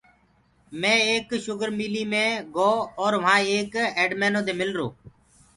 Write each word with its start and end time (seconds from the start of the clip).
مي 0.79 0.93
ايڪ 1.09 1.27
شُگر 1.45 1.69
ملي 1.79 2.03
مي 2.11 2.25
گو 2.55 2.71
اور 3.01 3.13
وهآنٚ 3.21 3.47
ايڪ 3.51 3.73
ايڊمينو 3.99 4.41
دي 4.47 4.53
مِلرو۔ 4.59 4.87